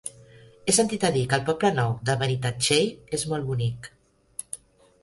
He 0.67 0.73
sentit 0.77 1.05
a 1.09 1.11
dir 1.17 1.21
que 1.33 1.39
el 1.41 1.45
Poble 1.51 1.71
Nou 1.75 1.93
de 2.09 2.17
Benitatxell 2.25 2.91
és 3.19 3.29
molt 3.35 3.49
bonic. 3.53 3.93